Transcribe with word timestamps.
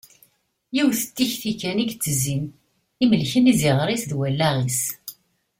Yiwet 0.75 1.01
n 1.09 1.11
tekti 1.15 1.51
kan 1.59 1.81
i 1.83 1.85
yettezin 1.85 2.43
i 2.51 2.53
imelken 3.03 3.49
iziɣer-is 3.51 4.03
d 4.09 4.11
wallaɣ-is. 4.17 4.81